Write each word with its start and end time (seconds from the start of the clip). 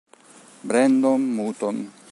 Brandon 0.69 1.21
Mouton 1.21 1.77